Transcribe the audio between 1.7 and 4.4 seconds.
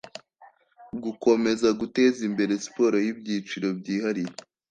guteza imbere siporo y'ibyiciro byihariye